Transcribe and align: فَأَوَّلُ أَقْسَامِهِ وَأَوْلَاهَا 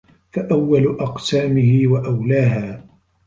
فَأَوَّلُ 0.33 0.95
أَقْسَامِهِ 0.99 1.81
وَأَوْلَاهَا 1.87 2.83